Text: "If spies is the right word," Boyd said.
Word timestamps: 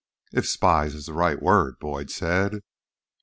"If 0.33 0.47
spies 0.47 0.95
is 0.95 1.05
the 1.05 1.13
right 1.13 1.39
word," 1.39 1.77
Boyd 1.77 2.09
said. 2.09 2.63